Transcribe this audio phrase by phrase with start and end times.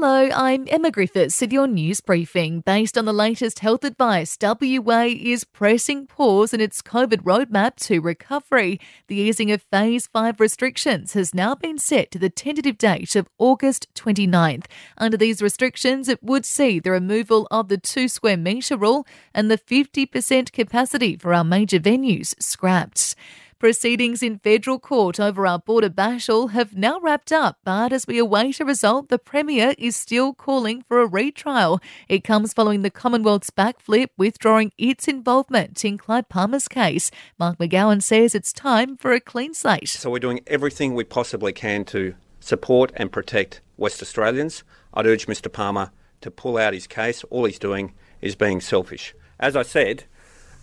[0.00, 2.60] Hello, I'm Emma Griffiths with your news briefing.
[2.60, 7.98] Based on the latest health advice, WA is pressing pause in its COVID roadmap to
[7.98, 8.78] recovery.
[9.08, 13.28] The easing of phase 5 restrictions has now been set to the tentative date of
[13.38, 14.66] August 29th.
[14.98, 19.04] Under these restrictions, it would see the removal of the 2 square metre rule
[19.34, 23.16] and the 50% capacity for our major venues scrapped.
[23.58, 28.16] Proceedings in federal court over our border battle have now wrapped up, but as we
[28.16, 31.80] await a result, the Premier is still calling for a retrial.
[32.08, 37.10] It comes following the Commonwealth's backflip, withdrawing its involvement in Clive Palmer's case.
[37.36, 39.88] Mark McGowan says it's time for a clean slate.
[39.88, 44.62] So we're doing everything we possibly can to support and protect West Australians.
[44.94, 47.24] I'd urge Mr Palmer to pull out his case.
[47.24, 49.16] All he's doing is being selfish.
[49.40, 50.04] As I said,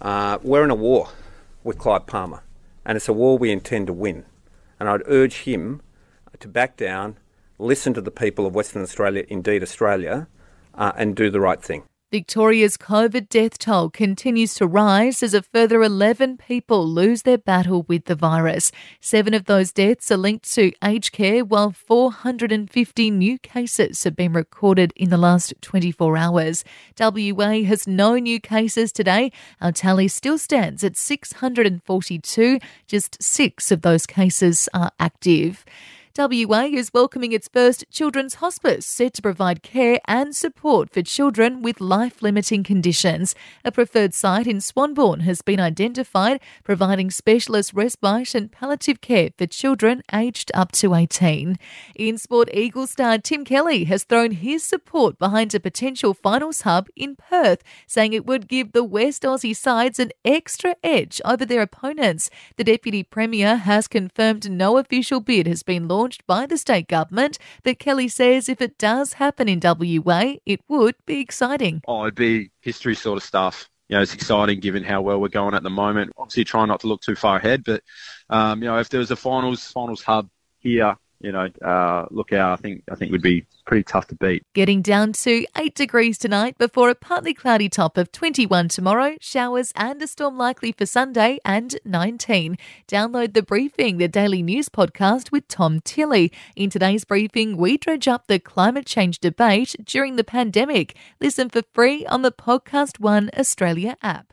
[0.00, 1.08] uh, we're in a war
[1.64, 2.44] with Clive Palmer
[2.84, 4.24] and it's a war we intend to win.
[4.78, 5.80] And I'd urge him
[6.38, 7.16] to back down,
[7.58, 10.26] listen to the people of Western Australia, indeed Australia,
[10.74, 11.84] uh, and do the right thing.
[12.14, 17.82] Victoria's COVID death toll continues to rise as a further 11 people lose their battle
[17.88, 18.70] with the virus.
[19.00, 24.32] Seven of those deaths are linked to aged care, while 450 new cases have been
[24.32, 26.62] recorded in the last 24 hours.
[27.00, 29.32] WA has no new cases today.
[29.60, 32.60] Our tally still stands at 642.
[32.86, 35.64] Just six of those cases are active.
[36.16, 41.60] WA is welcoming its first children's hospice set to provide care and support for children
[41.60, 43.34] with life limiting conditions.
[43.64, 49.46] A preferred site in Swanbourne has been identified, providing specialist respite and palliative care for
[49.46, 51.58] children aged up to 18.
[51.96, 56.86] In sport, Eagle star Tim Kelly has thrown his support behind a potential finals hub
[56.94, 61.62] in Perth, saying it would give the West Aussie sides an extra edge over their
[61.62, 62.30] opponents.
[62.56, 66.86] The Deputy Premier has confirmed no official bid has been launched launched by the state
[66.86, 71.80] government, but Kelly says if it does happen in WA, it would be exciting.
[71.88, 73.70] Oh, it'd be history sort of stuff.
[73.88, 76.12] You know, it's exciting given how well we're going at the moment.
[76.18, 77.82] Obviously, trying not to look too far ahead, but
[78.28, 82.32] um, you know, if there was a finals finals hub here you know, uh, look
[82.32, 82.52] out.
[82.52, 84.44] I think I think would be pretty tough to beat.
[84.52, 89.16] Getting down to eight degrees tonight before a partly cloudy top of 21 tomorrow.
[89.20, 92.58] Showers and a storm likely for Sunday and 19.
[92.86, 96.30] Download the briefing, the daily news podcast with Tom Tilley.
[96.54, 100.94] In today's briefing, we dredge up the climate change debate during the pandemic.
[101.20, 104.32] Listen for free on the Podcast One Australia app.